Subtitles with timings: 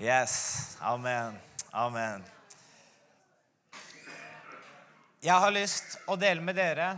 [0.00, 0.76] Yes.
[0.80, 1.34] Amen.
[1.70, 2.22] Amen.
[5.20, 6.92] Jeg har lyst å dele med dere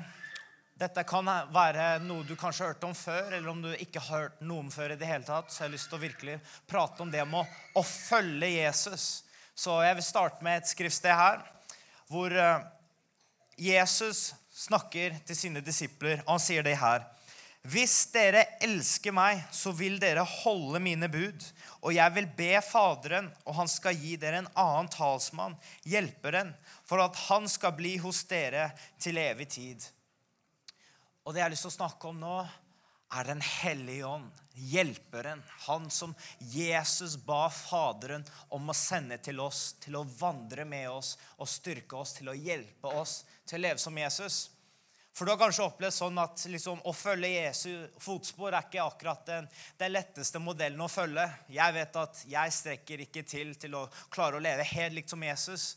[0.76, 4.26] Dette kan være noe du kanskje har hørt om før, eller om du ikke har
[4.26, 5.48] hørt noe om før i det hele tatt.
[5.48, 6.36] Så jeg har lyst til å virkelig
[6.68, 9.08] prate om det med å, å følge Jesus.
[9.56, 11.40] Så jeg vil starte med et skriftsted her
[12.12, 12.68] hvor eh,
[13.56, 17.08] Jesus snakker til sine disipler, og han sier det her.
[17.64, 21.44] Hvis dere elsker meg, så vil dere holde mine bud.
[21.80, 25.56] Og jeg vil be Faderen, og han skal gi dere en annen talsmann,
[25.88, 26.52] hjelperen,
[26.84, 28.70] for at han skal bli hos dere
[29.00, 29.86] til evig tid.
[31.24, 32.40] Og det jeg har lyst til å snakke om nå,
[33.10, 34.28] er Den hellige ånd,
[34.70, 35.40] hjelperen.
[35.66, 38.22] Han som Jesus ba Faderen
[38.54, 42.36] om å sende til oss, til å vandre med oss og styrke oss, til å
[42.38, 44.38] hjelpe oss til å leve som Jesus.
[45.20, 49.26] For du har kanskje opplevd sånn at liksom, å følge Jesu fotspor er ikke akkurat
[49.28, 51.26] den, den, letteste modellen å følge.
[51.52, 55.20] Jeg vet at jeg strekker ikke til til å klare å leve helt likt som
[55.20, 55.74] Jesus.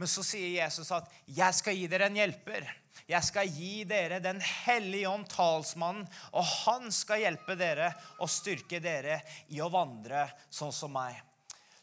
[0.00, 2.70] Men så sier Jesus at 'jeg skal gi dere en hjelper'.
[3.04, 8.80] Jeg skal gi dere Den hellige ånd, talsmannen, og han skal hjelpe dere og styrke
[8.80, 9.20] dere
[9.52, 11.20] i å vandre sånn som meg.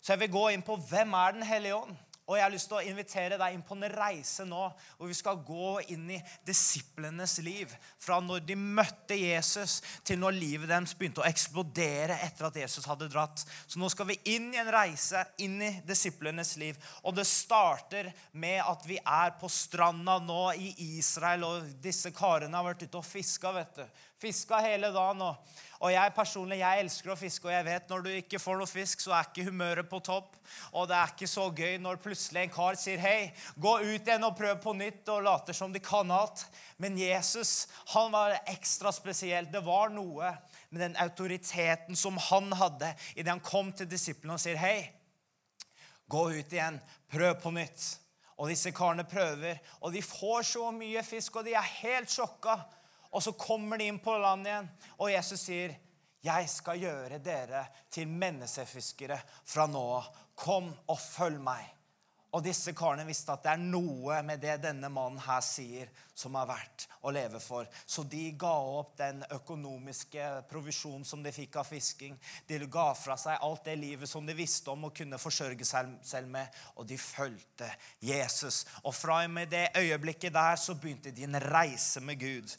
[0.01, 1.95] Så jeg vil gå inn på hvem er Den hellige ånd.
[2.23, 4.61] Og jeg har lyst til å invitere deg inn på en reise nå
[4.95, 7.73] hvor vi skal gå inn i disiplenes liv.
[7.99, 12.87] Fra når de møtte Jesus, til når livet deres begynte å eksplodere etter at Jesus
[12.87, 13.43] hadde dratt.
[13.67, 16.79] Så nå skal vi inn i en reise inn i disiplenes liv.
[17.03, 22.55] Og det starter med at vi er på stranda nå i Israel, og disse karene
[22.55, 24.03] har vært ute og fiska, vet du.
[24.23, 25.21] Fiska hele dagen.
[25.21, 28.55] og og jeg personlig, jeg elsker å fiske, og jeg vet når du ikke får
[28.55, 30.37] noe fisk, så er ikke humøret på topp.
[30.71, 34.23] Og det er ikke så gøy når plutselig en kar sier hei, gå ut igjen
[34.23, 36.45] og prøv på nytt, og later som de kan alt.
[36.79, 39.49] Men Jesus han var ekstra spesiell.
[39.51, 40.31] Det var noe
[40.69, 44.77] med den autoriteten som han hadde idet han kom til disiplene og sier hei,
[46.07, 46.79] gå ut igjen,
[47.11, 47.89] prøv på nytt.
[48.39, 52.55] Og disse karene prøver, og de får så mye fisk, og de er helt sjokka.
[53.13, 55.75] Og så kommer de inn på land igjen, og Jesus sier,
[56.23, 60.05] 'Jeg skal gjøre dere til menneskefiskere fra nå av.
[60.35, 61.73] Kom og følg meg.'
[62.33, 66.33] Og disse karene visste at det er noe med det denne mannen her sier, som
[66.39, 67.67] er verdt å leve for.
[67.85, 72.17] Så de ga opp den økonomiske provisjonen som de fikk av fisking.
[72.49, 75.93] De ga fra seg alt det livet som de visste om å kunne forsørge seg
[76.01, 77.69] selv med, og de fulgte
[78.01, 78.63] Jesus.
[78.81, 82.57] Og fra og med det øyeblikket der så begynte de en reise med Gud.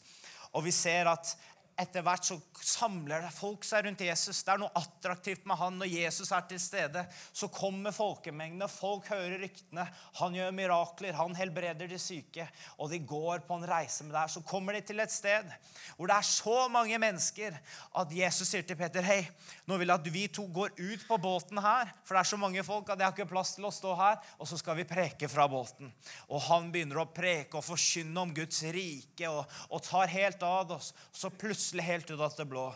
[0.55, 1.35] Og vi ser at
[1.75, 4.39] etter hvert så samler folk seg rundt Jesus.
[4.45, 5.75] Det er noe attraktivt med han.
[5.81, 7.03] Når Jesus er til stede,
[7.35, 8.69] så kommer folkemengdene.
[8.71, 9.83] Folk hører ryktene.
[10.21, 11.17] Han gjør mirakler.
[11.19, 12.47] Han helbreder de syke.
[12.79, 14.31] Og de går på en reise med det her.
[14.37, 15.51] Så kommer de til et sted
[15.97, 17.57] hvor det er så mange mennesker
[17.99, 19.21] at Jesus sier til Peter hei,
[19.67, 22.39] nå vil jeg at vi to går ut på båten her, for det er så
[22.39, 24.17] mange folk at jeg har ikke plass til å stå her.
[24.39, 25.91] Og så skal vi preke fra båten.
[26.31, 30.75] Og han begynner å preke og forkynne om Guds rike og, og tar helt av
[30.77, 30.91] oss.
[31.15, 32.75] Så plutselig plutselig helt ut av det blå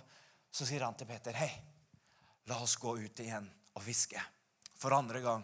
[0.52, 1.52] så sier han til Peter, 'Hei,
[2.50, 3.46] la oss gå ut igjen
[3.76, 4.22] og fiske.'
[4.80, 5.44] For andre gang.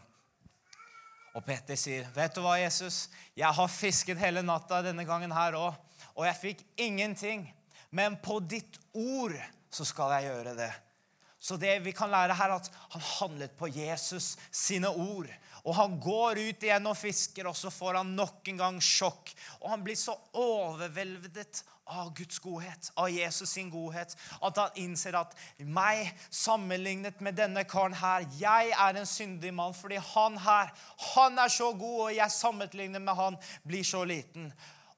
[1.36, 3.10] Og Peter sier, 'Vet du hva, Jesus?
[3.36, 5.76] Jeg har fisket hele natta denne gangen her òg,
[6.16, 7.54] og jeg fikk ingenting.
[7.92, 9.38] Men på ditt ord
[9.70, 10.74] så skal jeg gjøre det.'
[11.40, 15.30] Så det vi kan lære her, er at han handlet på Jesus sine ord.
[15.64, 19.30] Og han går ut igjen og fisker, og så får han nok en gang sjokk.
[19.62, 25.18] Og han blir så overveldet av Guds godhet, av Jesus sin godhet, at han innser
[25.20, 30.74] at meg, sammenlignet med denne karen her Jeg er en syndig mann fordi han her,
[31.16, 33.38] han er så god, og jeg sammenlignet med han
[33.68, 34.52] blir så liten.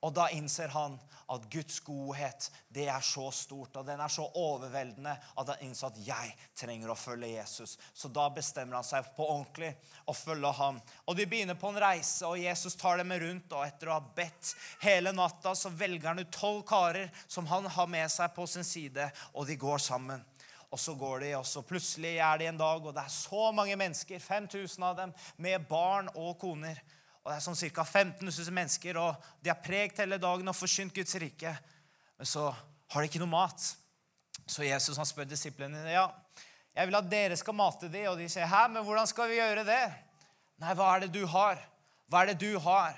[0.06, 4.28] Og da innser han at Guds godhet det er så stort og den er så
[4.40, 7.76] overveldende at han innser at jeg trenger å følge Jesus.
[7.98, 9.74] Så da bestemmer han seg på ordentlig
[10.08, 10.80] å følge ham.
[11.06, 13.52] Og De begynner på en reise, og Jesus tar dem med rundt.
[13.52, 14.54] og Etter å ha bedt
[14.86, 18.68] hele natta så velger han ut tolv karer som han har med seg på sin
[18.68, 20.24] side, og de går sammen.
[20.70, 23.52] Og så går de, og så plutselig er de en dag, og det er så
[23.56, 26.82] mange mennesker, 5000 av dem, med barn og koner.
[27.28, 27.84] Og Det er sånn ca.
[27.84, 31.52] 15 000 mennesker, og de har pregt hele dagen og forsynt Guds rike.
[32.16, 33.66] Men så har de ikke noe mat.
[34.48, 36.06] Så Jesus han spør disiplene ja,
[36.72, 38.06] jeg vil at dere skal mate dem.
[38.14, 39.94] Og de sier, 'Hæ, men hvordan skal vi gjøre det?'
[40.58, 41.60] Nei, hva er det du har?
[42.08, 42.96] Hva er det du har?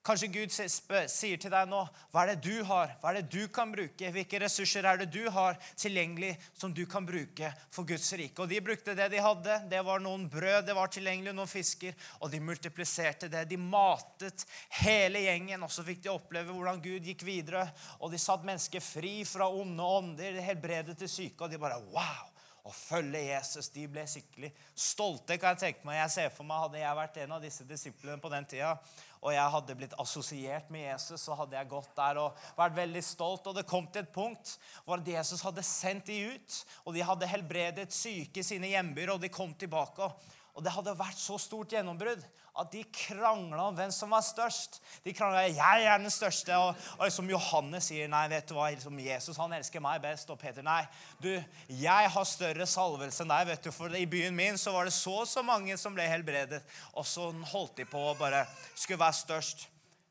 [0.00, 3.50] Kanskje Gud sier til deg nå hva er det du har, hva er det du
[3.52, 4.08] kan bruke?
[4.14, 8.40] Hvilke ressurser er det du har tilgjengelig som du kan bruke for Guds rike?
[8.40, 9.58] Og De brukte det de hadde.
[9.68, 11.92] Det var noen brød, det var tilgjengelig, noen fisker.
[12.24, 13.44] Og de multipliserte det.
[13.50, 14.46] De matet
[14.80, 15.68] hele gjengen.
[15.68, 17.66] Og så fikk de oppleve hvordan Gud gikk videre.
[18.00, 21.44] Og de satt mennesker fri fra onde ånder, de helbredet til syke.
[21.44, 22.30] Og de bare Wow!
[22.66, 23.70] å følge Jesus.
[23.72, 25.38] De ble skikkelig stolte.
[25.38, 26.00] kan Jeg tenke meg.
[26.02, 28.74] Jeg ser for meg, Hadde jeg vært en av disse disiplene på den tida,
[29.20, 33.02] og jeg hadde blitt assosiert med Jesus, så hadde jeg gått der og vært veldig
[33.04, 33.50] stolt.
[33.50, 34.54] Og det kom til et punkt
[34.86, 39.20] hvor Jesus hadde sendt de ut, og de hadde helbredet syke i sine hjembyer, og
[39.20, 40.08] de kom tilbake.
[40.08, 42.22] Og det hadde vært så stort gjennombrudd
[42.60, 44.80] at de krangla om hvem som var størst.
[45.04, 48.68] De krangla 'Jeg er den største', og, og som Johannes sier 'Nei, vet du hva,
[48.80, 50.84] som Jesus han elsker meg best', og Peter 'Nei,
[51.22, 51.30] du,
[51.68, 54.92] jeg har større salvelse enn deg', vet du, for i byen min så var det
[54.92, 56.62] så og så mange som ble helbredet,
[56.92, 59.68] og så holdt de på å bare skulle være størst.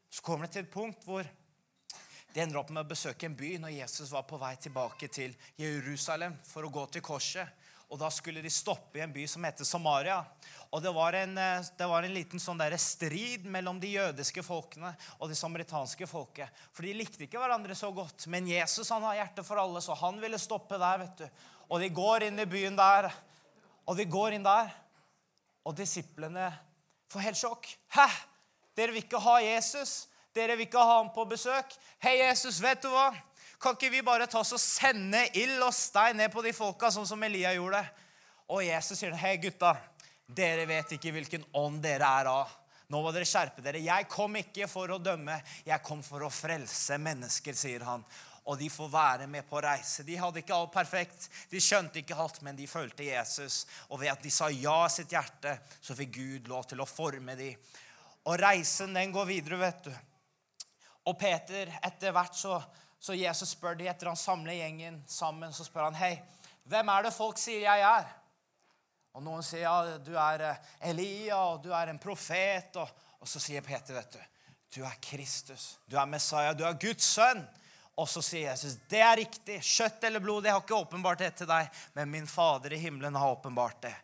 [0.10, 1.28] Så kommer det til et punkt hvor
[2.34, 5.36] de ender opp med å besøke en by når Jesus var på vei tilbake til
[5.58, 7.50] Jerusalem for å gå til korset.
[7.90, 10.20] Og Da skulle de stoppe i en by som heter Samaria.
[10.72, 14.44] Og Det var en, eh, det var en liten sånn der strid mellom de jødiske
[14.44, 16.50] folkene og det samaritanske folket.
[16.72, 18.28] For de likte ikke hverandre så godt.
[18.28, 20.98] Men Jesus han har hjerte for alle, så han ville stoppe der.
[21.00, 21.30] vet du.
[21.70, 23.12] Og de går inn i byen der.
[23.90, 24.70] Og de går inn der,
[25.66, 26.52] og disiplene
[27.10, 27.66] får helt sjokk.
[27.96, 28.06] Hæ?
[28.78, 30.08] Dere vil ikke ha Jesus?
[30.36, 31.74] Dere vil ikke ha ham på besøk?
[32.04, 33.10] Hei, Jesus, vet du hva?
[33.60, 36.88] Kan ikke vi bare ta oss og sende ild og stein ned på de folka,
[36.96, 37.82] sånn som Elia gjorde?
[38.56, 39.74] Og Jesus sier, hei, gutta,
[40.26, 42.56] dere vet ikke hvilken ånd dere er av.
[42.90, 43.84] Nå må dere skjerpe dere.
[43.84, 45.36] Jeg kom ikke for å dømme,
[45.68, 48.08] jeg kom for å frelse mennesker, sier han.
[48.50, 50.08] Og de får være med på reise.
[50.08, 53.66] De hadde ikke alt perfekt, de skjønte ikke alt, men de følte Jesus.
[53.92, 56.88] Og ved at de sa ja i sitt hjerte, så fikk Gud lov til å
[56.90, 57.60] forme dem.
[58.24, 59.96] Og reisen, den går videre, vet du.
[61.12, 62.58] Og Peter, etter hvert så
[63.00, 66.18] så Jesus spør de etter han samler gjengen sammen, så spør han, hei,
[66.70, 68.10] hvem er det folk sier jeg er?
[69.18, 72.76] Og noen sier ja, du er eh, Elia, og du er en profet.
[72.78, 74.20] Og, og så sier Peter, vet du,
[74.78, 77.42] du er Kristus, du er Messiah, du er Guds sønn.
[78.00, 79.58] Og så sier Jesus, det er riktig.
[79.66, 81.68] Kjøtt eller blod, det har ikke åpenbart det til deg,
[81.98, 83.96] men min Fader i himmelen har åpenbart det.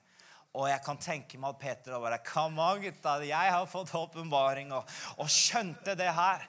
[0.56, 3.18] Og jeg kan tenke meg at Peter bare Come on, gutta.
[3.24, 6.44] Jeg har fått åpenbaring og, og skjønte det her.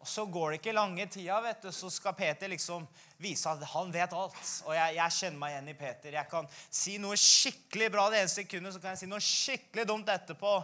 [0.00, 2.86] Og Så går det ikke lange tida, vet du, så skal Peter liksom
[3.20, 4.38] vise at han vet alt.
[4.64, 6.14] Og jeg, jeg, kjenner meg igjen i Peter.
[6.16, 9.84] Jeg kan si noe skikkelig bra det ene sekundet, så kan jeg si noe skikkelig
[9.90, 10.54] dumt etterpå.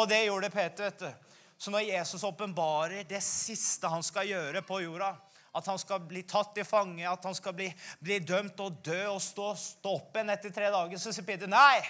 [0.00, 0.88] Og det gjorde Peter.
[0.88, 1.36] vet du.
[1.58, 5.12] Så når Jesus åpenbarer det siste han skal gjøre på jorda,
[5.56, 7.68] at han skal bli tatt i fange, at han skal bli,
[8.00, 11.48] bli dømt og dø og stå, stå opp igjen etter tre dager, så sier Peter
[11.48, 11.80] nei.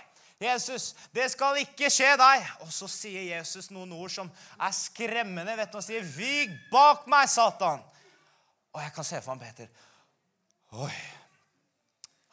[0.41, 4.31] 'Jesus, det skal ikke skje deg.' Og så sier Jesus noen ord som
[4.61, 5.57] er skremmende.
[5.57, 7.85] vet du, Han sier, 'Vig bak meg, Satan'.
[8.73, 9.69] Og jeg kan se for meg Peter.
[10.73, 10.93] Oi,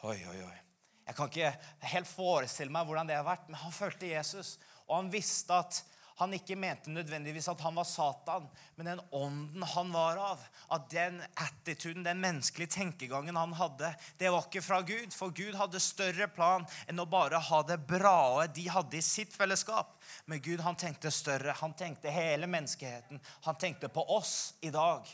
[0.03, 0.41] oi, oi.
[0.43, 0.59] oi.
[1.07, 4.57] Jeg kan ikke helt forestille meg hvordan det har vært, men han følte Jesus.
[4.87, 5.83] Og han visste at
[6.15, 8.45] han ikke mente nødvendigvis at han var Satan,
[8.75, 10.41] men den ånden han var av.
[10.73, 15.13] At den attituden, den menneskelige tenkegangen han hadde, det var ikke fra Gud.
[15.15, 19.33] For Gud hadde større plan enn å bare ha det brae de hadde i sitt
[19.33, 19.95] fellesskap.
[20.29, 21.55] Men Gud han tenkte større.
[21.63, 23.21] Han tenkte hele menneskeheten.
[23.47, 25.09] Han tenkte på oss i dag.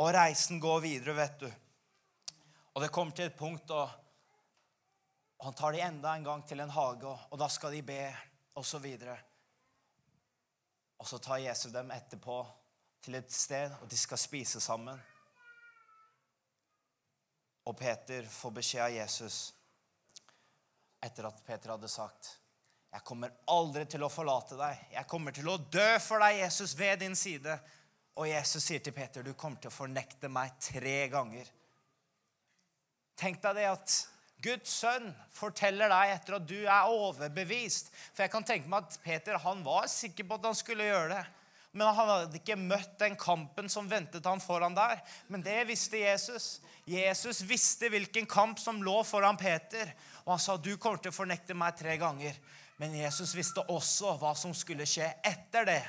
[0.00, 1.50] Og reisen går videre, vet du.
[2.72, 3.90] Og det kommer til et punkt, og,
[5.42, 8.00] han tar de enda en gang til en hage, og, da skal de be,
[8.54, 8.78] og så.
[11.02, 12.36] Og så tar Jesus dem etterpå
[13.02, 15.00] til et sted, og de skal spise sammen.
[17.66, 19.40] Og Peter får beskjed av Jesus
[21.02, 22.36] etter at Peter hadde sagt
[22.92, 24.80] jeg kommer aldri til å forlate deg.
[24.92, 27.54] Jeg kommer til å dø for deg, Jesus, ved din side.
[28.20, 31.48] Og Jesus sier til Peter, du kommer til å fornekte meg tre ganger.
[33.16, 33.94] Tenk deg det at
[34.42, 37.92] Guds sønn forteller deg etter at du er overbevist.
[38.12, 41.14] For jeg kan tenke meg at Peter han var sikker på at han skulle gjøre
[41.14, 41.22] det.
[41.72, 44.98] Men han hadde ikke møtt den kampen som ventet han foran der.
[45.32, 46.58] Men det visste Jesus.
[46.84, 49.94] Jesus visste hvilken kamp som lå foran Peter.
[50.26, 52.36] Og han sa, 'Du kommer til å fornekte meg tre ganger.'
[52.76, 55.82] Men Jesus visste også hva som skulle skje etter det.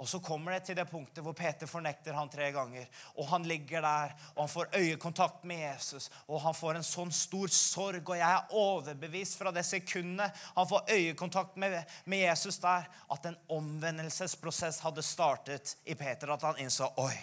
[0.00, 2.86] Og så kommer det til det punktet hvor Peter fornekter han tre ganger.
[3.20, 6.08] Og han ligger der, og han får øyekontakt med Jesus.
[6.26, 10.68] Og han får en sånn stor sorg, og jeg er overbevist fra det sekundet han
[10.70, 11.76] får øyekontakt med,
[12.08, 16.32] med Jesus der, at en omvendelsesprosess hadde startet i Peter.
[16.32, 17.16] At han innså oi,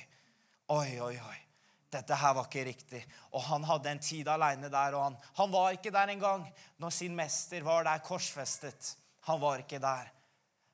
[0.77, 1.39] oi, oi, oi.
[1.97, 3.01] Dette her var ikke riktig.
[3.33, 6.45] Og han hadde en tid aleine der, og han, han var ikke der engang
[6.77, 8.93] når sin mester var der korsfestet.
[9.31, 10.13] Han var ikke der.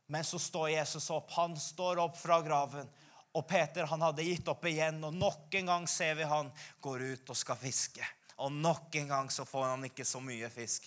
[0.08, 1.32] Men så står Jesus opp.
[1.38, 2.90] Han står opp fra graven.
[3.34, 7.02] Og Peter han hadde gitt opp igjen, og nok en gang ser vi han går
[7.14, 8.06] ut og skal fiske.
[8.46, 10.86] Og nok en gang så får han ikke så mye fisk.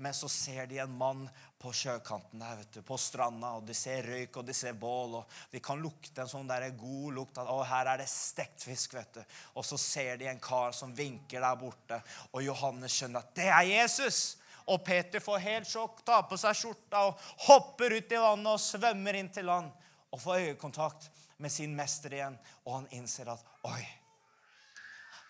[0.00, 1.26] Men så ser de en mann
[1.60, 5.18] på sjøkanten der, vet du, på stranda, og de ser røyk og de ser bål.
[5.20, 8.64] og De kan lukte en sånn der god lukt at å, her er det stekt
[8.64, 8.96] fisk.
[8.96, 9.36] vet du.
[9.60, 12.00] Og så ser de en kar som vinker der borte,
[12.32, 14.22] og Johannes skjønner at det er Jesus.
[14.70, 18.62] Og Peter får helt sjokk, tar på seg skjorta og hopper ut i vannet og
[18.62, 19.72] svømmer inn til land.
[20.12, 21.08] Og får øyekontakt
[21.42, 23.82] med sin mester igjen, og han innser at oi,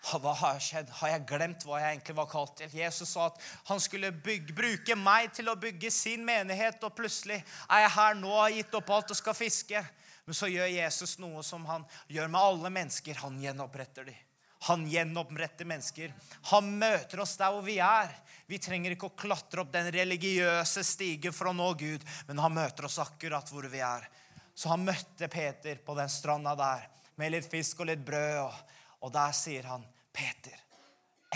[0.03, 0.89] hva har skjedd?
[0.99, 2.73] Har jeg glemt hva jeg egentlig var kalt til?
[2.75, 3.37] Jesus sa at
[3.69, 8.19] han skulle bygge, bruke meg til å bygge sin menighet, og plutselig er jeg her
[8.19, 9.85] nå, og har gitt opp alt og skal fiske.
[10.27, 13.23] Men så gjør Jesus noe som han gjør med alle mennesker.
[13.23, 14.19] Han gjenoppretter dem.
[14.63, 16.13] Han gjenoppretter mennesker.
[16.53, 18.11] Han møter oss der hvor vi er.
[18.47, 22.55] Vi trenger ikke å klatre opp den religiøse stigen for å nå Gud, men han
[22.55, 24.07] møter oss akkurat hvor vi er.
[24.55, 26.87] Så han møtte Peter på den stranda der
[27.19, 28.39] med litt fisk og litt brød.
[28.45, 30.55] Og, og der sier han, 'Peter,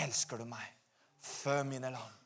[0.00, 0.64] elsker du meg?
[1.20, 2.16] Fø mine lam.'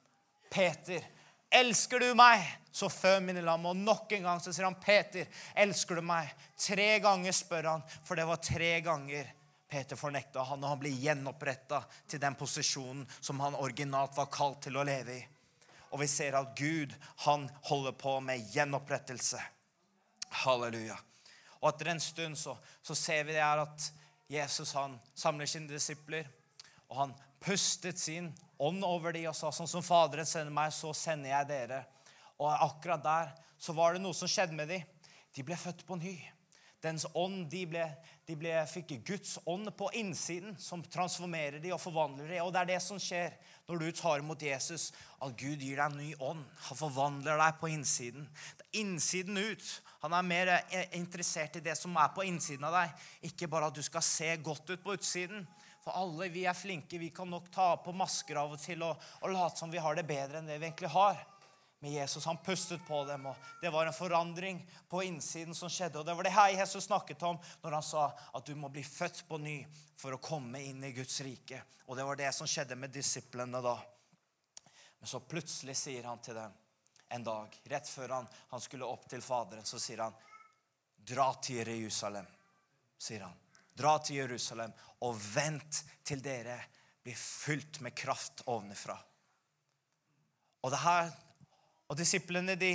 [0.52, 1.02] Peter,
[1.50, 2.47] elsker du meg?
[2.73, 3.66] Så fø mine lam.
[3.66, 7.88] Og nok en gang så sier han, 'Peter, elsker du meg?' Tre ganger spør han,
[8.04, 9.32] for det var tre ganger
[9.73, 11.79] Peter fornekta han, og han blir gjenoppretta
[12.11, 15.23] til den posisjonen som han originalt var kalt til å leve i.
[15.93, 16.93] Og vi ser at Gud,
[17.25, 19.41] han holder på med gjenopprettelse.
[20.43, 20.99] Halleluja.
[21.62, 23.88] Og etter en stund så, så ser vi det her at
[24.33, 26.29] Jesus han samler sine disipler,
[26.91, 28.29] og han pustet sin
[28.61, 31.81] ånd over dem og sa sånn som Faderen sender meg, så sender jeg dere.
[32.37, 34.85] Og akkurat der så var det noe som skjedde med dem.
[35.33, 36.17] De ble født på ny.
[36.83, 37.85] Dens ånd, de, ble,
[38.29, 42.45] de ble, fikk Guds ånd på innsiden, som transformerer dem og forvandler dem.
[42.45, 43.35] Og det er det som skjer
[43.67, 46.45] når du tar imot Jesus, at Gud gir deg en ny ånd.
[46.69, 48.29] Han forvandler deg på innsiden.
[48.59, 49.73] Det er innsiden ut.
[50.05, 53.73] Han er mer eh, interessert i det som er på innsiden av deg, ikke bare
[53.73, 55.43] at du skal se godt ut på utsiden.
[55.83, 57.02] For alle vi er flinke.
[57.02, 59.99] Vi kan nok ta på masker av og til og, og late som vi har
[59.99, 61.19] det bedre enn det vi egentlig har
[61.83, 62.25] med Jesus.
[62.25, 65.99] Han pustet på dem, og det var en forandring på innsiden som skjedde.
[65.99, 68.85] Og det var det her Jesus snakket om når han sa at du må bli
[68.87, 69.57] født på ny
[69.99, 71.59] for å komme inn i Guds rike.
[71.91, 73.75] Og det var det som skjedde med disiplene da.
[75.01, 76.55] Men så plutselig sier han til dem
[77.12, 80.15] en dag, rett før han, han skulle opp til Faderen, så sier han,
[81.03, 82.31] 'Dra til Jerusalem',
[82.99, 83.35] sier han.
[83.75, 84.73] Dra til Jerusalem
[85.03, 86.61] og vent til dere
[87.03, 88.97] blir fylt med kraft ovenfra.
[90.62, 91.11] Og det her
[91.93, 92.73] og disiplene de,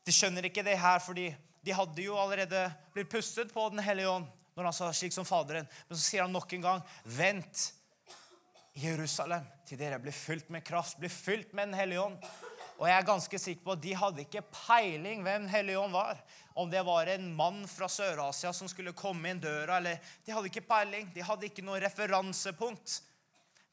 [0.00, 1.28] de, skjønner ikke det her, fordi
[1.60, 2.62] de hadde jo allerede
[2.94, 5.66] blitt pustet på Den hellige ånd når han sa slik som Faderen.
[5.88, 7.66] Men så sier han nok en gang, vent
[8.80, 12.16] Jerusalem til dere blir fylt med kraft, blir fylt med Den hellige ånd.
[12.78, 15.92] Og jeg er ganske sikker på at de hadde ikke peiling hvem Den hellige ånd
[15.92, 16.22] var.
[16.56, 20.48] Om det var en mann fra Sør-Asia som skulle komme inn døra, eller De hadde
[20.48, 21.12] ikke peiling.
[21.12, 23.02] De hadde ikke noe referansepunkt.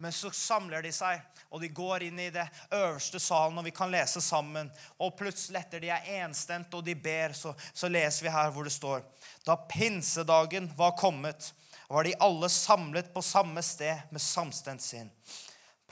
[0.04, 2.44] Men så samler de seg, og de går inn i det
[2.76, 4.68] øverste salen, og vi kan lese sammen.
[5.00, 8.68] Og plutselig, etter de er enstemte og de ber, så, så leser vi her hvor
[8.68, 9.06] det står
[9.48, 11.54] Da pinsedagen var kommet,
[11.88, 15.08] var de alle samlet på samme sted med samstemt sinn.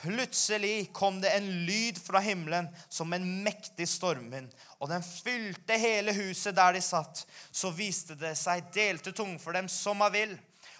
[0.02, 4.52] Plutselig kom det en lyd fra himmelen som en mektig stormvind,
[4.82, 7.24] og den fylte hele huset der de satt.
[7.52, 10.36] Så viste det seg delte tung for dem som av vill,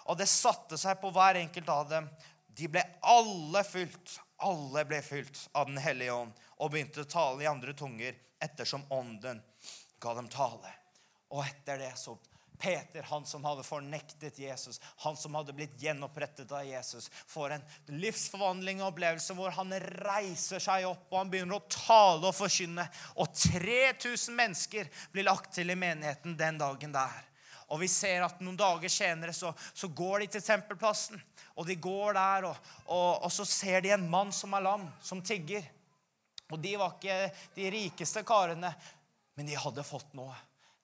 [0.10, 2.10] og det satte seg på hver enkelt av dem.
[2.58, 7.44] De ble alle fylt, alle ble fylt av Den hellige ånd og begynte å tale
[7.44, 9.42] i andre tunger ettersom ånden
[10.02, 10.74] ga dem tale.
[11.32, 12.18] Og etter det så
[12.62, 17.64] Peter, han som hadde fornektet Jesus, han som hadde blitt gjenopprettet av Jesus, får en
[17.98, 19.74] livsforvandling og opplevelse hvor han
[20.06, 22.86] reiser seg opp og han begynner å tale og forkynne.
[23.18, 27.31] Og 3000 mennesker blir lagt til i menigheten den dagen der.
[27.72, 31.22] Og vi ser at noen dager senere så, så går de til tempelplassen.
[31.56, 34.88] Og de går der, og, og, og, så ser de en mann som er lam,
[35.04, 35.64] som tigger.
[36.52, 37.18] Og de var ikke
[37.56, 38.74] de rikeste karene,
[39.40, 40.36] men de hadde fått noe.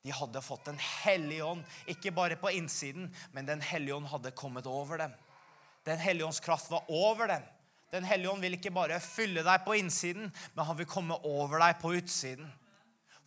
[0.08, 4.32] De hadde fått Den hellige ånd, ikke bare på innsiden, men Den hellige ånd hadde
[4.32, 5.16] kommet over dem.
[5.84, 7.44] Den hellige ånds kraft var over dem.
[7.92, 11.60] Den hellige ånd vil ikke bare fylle deg på innsiden, men han vil komme over
[11.64, 12.48] deg på utsiden.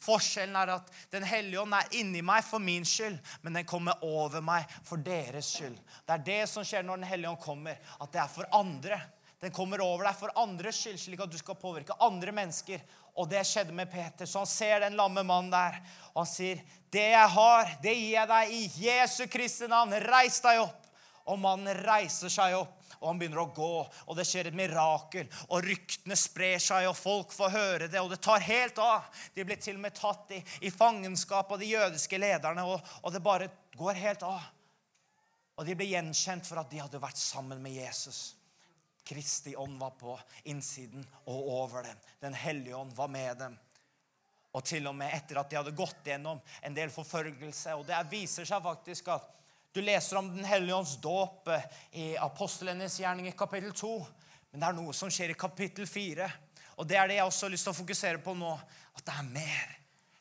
[0.00, 4.00] Forskjellen er at Den hellige ånd er inni meg for min skyld, men den kommer
[4.06, 5.76] over meg for deres skyld.
[6.06, 9.00] Det er det som skjer når Den hellige ånd kommer, at det er for andre.
[9.40, 12.82] Den kommer over deg for andres skyld, slik at du skal påvirke andre mennesker.
[13.16, 14.28] Og det skjedde med Peter.
[14.28, 15.80] Så han ser den lamme mannen der,
[16.12, 19.92] og han sier, 'Det jeg har, det gir jeg deg i Jesu Kristi navn.
[19.92, 20.86] Reis deg opp.'
[21.26, 25.28] Og mannen reiser seg opp og han begynner å gå, og det skjer et mirakel.
[25.48, 29.08] Og ryktene sprer seg, og folk får høre det, og det tar helt av.
[29.34, 33.14] De blir til og med tatt i, i fangenskap av de jødiske lederne, og, og
[33.14, 33.48] det bare
[33.80, 34.44] går helt av.
[35.56, 38.20] Og de ble gjenkjent for at de hadde vært sammen med Jesus.
[39.04, 40.14] Kristi ånd var på
[40.52, 42.06] innsiden og over dem.
[42.20, 43.56] Den hellige ånd var med dem.
[44.52, 47.74] Og til og med etter at de hadde gått gjennom en del forfølgelse.
[47.80, 49.39] Og det viser seg faktisk at
[49.72, 53.92] du leser om Den hellige ånds dåp eh, i apostlenes gjerning i kapittel 2.
[54.50, 56.26] Men det er noe som skjer i kapittel 4.
[56.80, 58.54] Og det er det jeg også har lyst til å fokusere på nå.
[58.98, 59.76] At det er mer.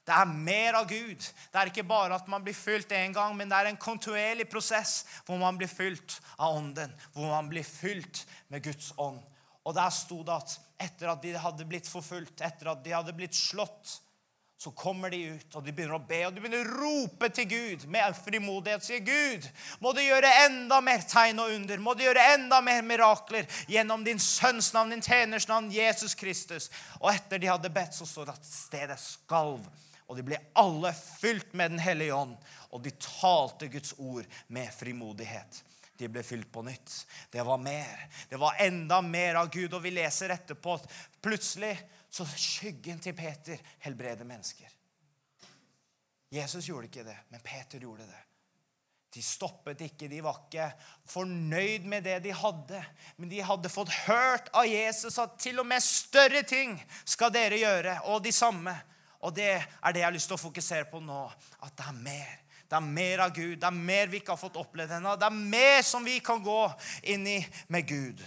[0.09, 1.21] Det er mer av Gud.
[1.21, 4.47] Det er ikke bare at man blir fylt én gang, men det er en kontinuerlig
[4.49, 6.93] prosess hvor man blir fylt av Ånden.
[7.13, 9.21] Hvor man blir fylt med Guds ånd.
[9.65, 13.13] Og der sto det at etter at de hadde blitt forfulgt, etter at de hadde
[13.17, 13.99] blitt slått,
[14.59, 17.45] så kommer de ut, og de begynner å be, og de begynner å rope til
[17.47, 18.83] Gud med frimodighet.
[18.83, 19.45] Sier, 'Gud,
[19.79, 24.03] må du gjøre enda mer tegn og under.' 'Må du gjøre enda mer mirakler gjennom
[24.03, 26.67] din sønns navn, din tjeners navn, Jesus Kristus.'
[26.99, 29.63] Og etter de hadde bedt, så står det at stedet skalv.
[30.09, 32.35] Og de ble alle fylt med Den hellige ånd,
[32.75, 35.63] og de talte Guds ord med frimodighet.
[35.99, 37.05] De ble fylt på nytt.
[37.31, 38.09] Det var mer.
[38.29, 39.73] Det var enda mer av Gud.
[39.73, 41.77] Og vi leser etterpå at plutselig
[42.09, 44.69] så skyggen til Peter helbreder mennesker.
[46.31, 48.23] Jesus gjorde ikke det, men Peter gjorde det.
[49.09, 50.67] De stoppet ikke, de var ikke
[51.09, 52.81] fornøyd med det de hadde.
[53.17, 57.57] Men de hadde fått hørt av Jesus at til og med større ting skal dere
[57.57, 58.75] gjøre, og de samme.
[59.25, 61.23] Og det er det jeg har lyst til å fokusere på nå.
[61.65, 62.35] At det er mer.
[62.69, 63.55] Det er mer av Gud.
[63.57, 65.15] Det er mer vi ikke har fått opplevd ennå.
[65.17, 66.61] Det er mer som vi kan gå
[67.09, 67.39] inn i
[67.73, 68.21] med Gud.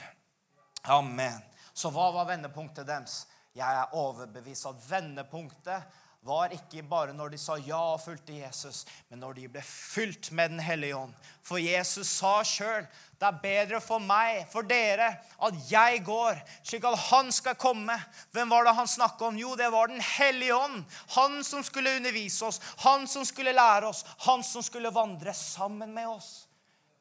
[0.91, 1.39] Amen.
[1.73, 3.23] Så hva var vendepunktet deres?
[3.57, 8.85] Jeg er overbevist at vendepunktet var ikke bare når de sa ja og fulgte Jesus,
[9.11, 11.15] men når de ble fylt med Den hellige ånd.
[11.43, 12.87] For Jesus sa sjøl
[13.19, 15.09] det er bedre for meg, for dere,
[15.47, 17.95] at jeg går, slik at han skal komme.
[18.35, 19.39] Hvem var det han snakka om?
[19.39, 20.83] Jo, det var Den hellige ånd.
[21.15, 25.95] Han som skulle undervise oss, han som skulle lære oss, han som skulle vandre sammen
[25.95, 26.49] med oss.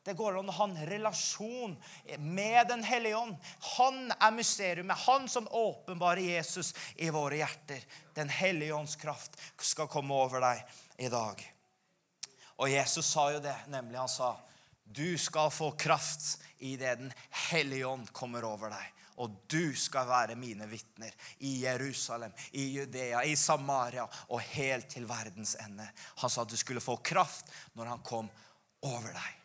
[0.04, 1.76] Det går an å ha en relasjon
[2.18, 3.36] med Den hellige ånd.
[3.78, 4.92] Han er mysteriet.
[5.06, 7.84] Han som åpenbarer Jesus i våre hjerter.
[8.18, 10.64] Den hellige ånds kraft skal komme over deg
[11.06, 11.44] i dag.
[12.62, 14.38] Og Jesus sa jo det, nemlig han sa,
[14.86, 20.08] 'Du skal få kraft i det Den hellige ånd kommer over deg.' Og du skal
[20.08, 25.90] være mine vitner i Jerusalem, i Judea, i Samaria og helt til verdens ende.
[26.16, 28.30] Han sa at du skulle få kraft når han kom
[28.82, 29.41] over deg.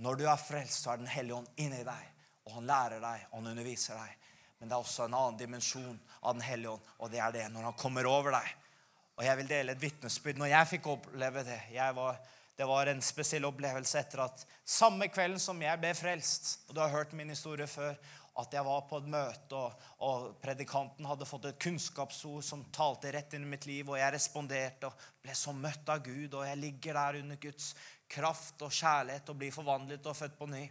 [0.00, 2.08] Når du er frelst, så er Den hellige ånd inni deg.
[2.48, 4.16] Og han lærer deg, og han underviser deg.
[4.58, 7.46] Men det er også en annen dimensjon av Den hellige ånd, og det er det
[7.52, 8.50] når han kommer over deg.
[9.20, 10.38] Og jeg vil dele et vitnesbyrd.
[10.40, 11.60] Når jeg fikk oppleve det
[11.96, 12.20] var,
[12.56, 16.80] Det var en spesiell opplevelse etter at samme kvelden som jeg ble frelst Og du
[16.80, 17.94] har hørt min historie før.
[18.38, 23.10] At jeg var på et møte, og, og predikanten hadde fått et kunnskapsord som talte
[23.12, 26.46] rett inn i mitt liv, og jeg responderte og ble så møtt av Gud, og
[26.46, 27.72] jeg ligger der under Guds
[28.10, 30.64] kraft og kjærlighet og blir forvandlet og født på ny.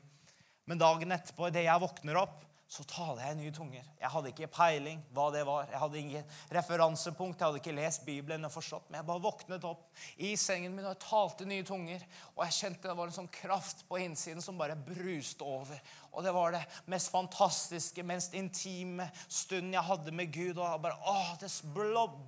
[0.70, 3.86] Men dagen etterpå, idet jeg våkner opp, så taler jeg nye tunger.
[3.98, 5.66] Jeg hadde ikke peiling hva det var.
[5.72, 7.40] Jeg hadde ingen referansepunkt.
[7.40, 9.88] Jeg hadde ikke lest Bibelen og forstått, men jeg bare våknet opp
[10.22, 12.04] i sengen min og jeg talte nye tunger.
[12.36, 15.82] Og jeg kjente det var en sånn kraft på innsiden som bare bruste over.
[16.20, 20.58] Og det var det mest fantastiske, mest intime stunden jeg hadde med Gud.
[20.60, 21.48] Og bare, åh, Det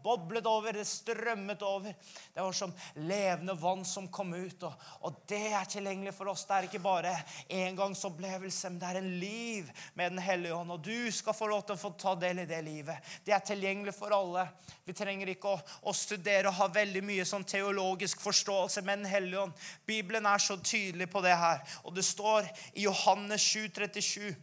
[0.03, 1.91] boblet over, det strømmet over.
[2.33, 4.63] Det var som levende vann som kom ut.
[4.63, 6.45] Og, og det er tilgjengelig for oss.
[6.47, 7.11] Det er ikke bare
[7.49, 10.71] engangsopplevelse, men det er en liv med Den hellige ånd.
[10.71, 13.11] Og du skal få lov til å få ta del i det livet.
[13.25, 14.47] Det er tilgjengelig for alle.
[14.87, 19.11] Vi trenger ikke å, å studere og ha veldig mye sånn teologisk forståelse med Den
[19.11, 19.67] hellige ånd.
[19.83, 21.59] Bibelen er så tydelig på det her.
[21.83, 24.35] Og det står i Johannes 7 37.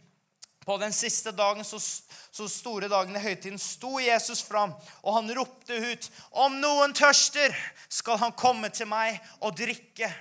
[0.65, 1.79] På den siste dagen, så,
[2.31, 7.55] så store dagen i høytiden, sto Jesus fram, og han ropte ut, 'Om noen tørster,
[7.89, 10.11] skal han komme til meg og drikke.'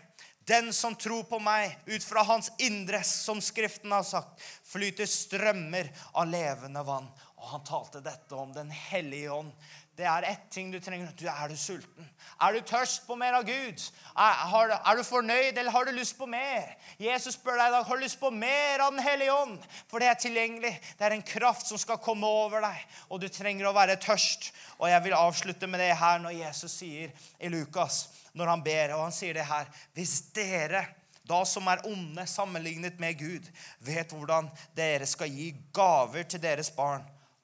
[0.49, 5.91] Den som tror på meg, ut fra hans indre, som Skriften har sagt, flyter strømmer
[6.15, 7.11] av levende vann.
[7.37, 9.53] Og han talte dette om Den hellige ånd.
[9.99, 11.09] Det er ett ting du trenger.
[11.19, 12.07] Du, er du sulten?
[12.39, 13.83] Er du tørst på mer av Gud?
[14.15, 16.69] Er, er, du fornøyd, eller har du lyst på mer?
[17.03, 19.57] Jesus spør deg i dag har du lyst på mer av Den hellige ånd.
[19.91, 20.71] For det er tilgjengelig.
[21.01, 24.53] Det er en kraft som skal komme over deg, og du trenger å være tørst.
[24.79, 28.05] Og jeg vil avslutte med det her når Jesus sier i Lukas,
[28.39, 29.67] når han ber, og han sier det her
[29.99, 30.87] Hvis dere
[31.29, 33.51] da som er onde sammenlignet med Gud,
[33.83, 34.47] vet hvordan
[34.79, 37.03] dere skal gi gaver til deres barn,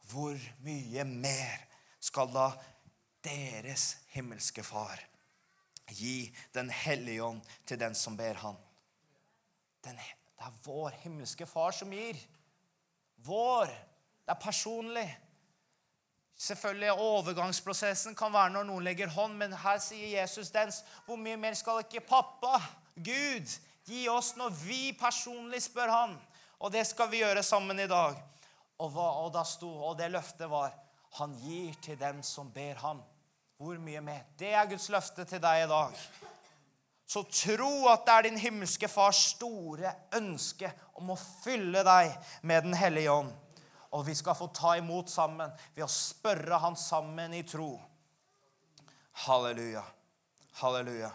[0.08, 1.73] hvor mye mer
[2.04, 2.50] skal da
[3.24, 5.00] deres himmelske Far
[5.88, 8.56] gi Den hellige ånd til den som ber Han.
[9.84, 12.16] Den, det er vår himmelske Far som gir.
[13.24, 13.68] Vår.
[14.24, 15.08] Det er personlig.
[16.36, 20.82] Selvfølgelig Overgangsprosessen kan være når noen legger hånd, men her sier Jesus dens.
[21.06, 22.58] Hvor mye mer skal ikke pappa,
[22.96, 23.52] Gud,
[23.84, 26.16] gi oss når vi personlig spør Han?
[26.64, 28.16] Og det skal vi gjøre sammen i dag.
[28.80, 30.72] Og, hva, og, sto, og det løftet var
[31.14, 33.02] han gir til dem som ber ham.
[33.56, 34.24] Hvor mye mer?
[34.38, 35.94] Det er Guds løfte til deg i dag.
[37.06, 42.66] Så tro at det er din himmelske fars store ønske om å fylle deg med
[42.66, 43.32] Den hellige ånd.
[43.94, 47.76] Og vi skal få ta imot sammen ved å spørre Han sammen i tro.
[49.26, 49.84] Halleluja.
[50.58, 51.12] Halleluja.